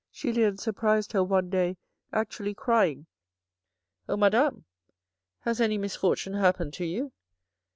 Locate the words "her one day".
1.11-1.77